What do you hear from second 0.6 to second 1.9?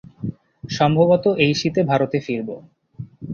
সম্ভবত এই শীতে